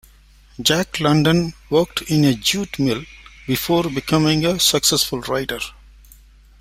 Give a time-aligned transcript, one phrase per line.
[0.59, 3.05] Jack London worked in a jute mill
[3.45, 5.59] before becoming a successful writer.